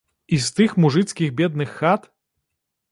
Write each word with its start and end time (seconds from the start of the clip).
І 0.37 0.39
з 0.45 0.49
тых 0.59 0.71
мужыцкіх 0.85 1.37
бедных 1.43 1.77
хат? 1.81 2.11